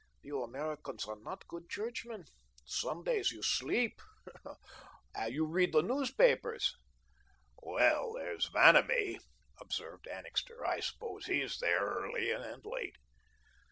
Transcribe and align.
You 0.23 0.41
Americans 0.41 1.05
are 1.05 1.19
not 1.19 1.47
good 1.47 1.69
churchmen. 1.69 2.25
Sundays 2.65 3.29
you 3.31 3.43
sleep 3.43 4.01
you 5.29 5.45
read 5.45 5.73
the 5.73 5.83
newspapers." 5.83 6.75
"Well, 7.61 8.13
there's 8.13 8.49
Vanamee," 8.49 9.19
observed 9.59 10.07
Annixter. 10.07 10.65
"I 10.65 10.79
suppose 10.79 11.27
he's 11.27 11.59
there 11.59 11.81
early 11.85 12.31
and 12.31 12.65
late." 12.65 12.95